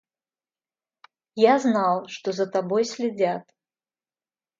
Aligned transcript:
Я 1.43 1.59
знал, 1.59 2.07
что 2.07 2.31
за 2.31 2.47
тобой 2.47 2.85
следят. 2.85 3.47